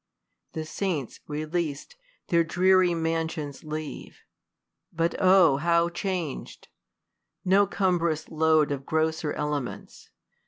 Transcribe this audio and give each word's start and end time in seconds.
The 0.53 0.65
saints 0.65 1.19
releas 1.29 1.85
d, 1.87 1.95
their 2.29 2.43
dreary 2.43 2.95
mansions 2.95 3.63
leave: 3.63 4.21
But 4.91 5.13
O 5.21 5.57
how 5.57 5.89
chang'd! 5.89 6.69
No 7.45 7.67
cumb'rous 7.67 8.27
load 8.31 8.71
of 8.71 8.83
grosser 8.83 9.31
elements. 9.33 10.09